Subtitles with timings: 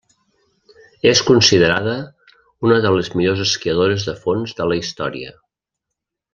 [1.09, 1.93] És considerada
[2.69, 5.39] una de les millors esquiadores de fons de la història.